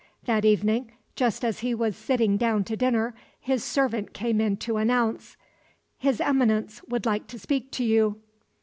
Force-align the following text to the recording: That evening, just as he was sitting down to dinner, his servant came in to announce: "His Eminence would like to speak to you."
That 0.23 0.45
evening, 0.45 0.93
just 1.15 1.45
as 1.45 1.59
he 1.59 1.75
was 1.75 1.95
sitting 1.95 2.35
down 2.35 2.63
to 2.63 2.75
dinner, 2.75 3.13
his 3.39 3.63
servant 3.63 4.13
came 4.13 4.41
in 4.41 4.57
to 4.57 4.77
announce: 4.77 5.37
"His 5.99 6.19
Eminence 6.19 6.81
would 6.89 7.05
like 7.05 7.27
to 7.27 7.37
speak 7.37 7.69
to 7.73 7.83
you." 7.83 8.19